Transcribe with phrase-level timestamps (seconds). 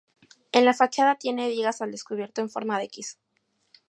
[0.51, 3.19] En la fachada tiene vigas al descubierto en forma de equis.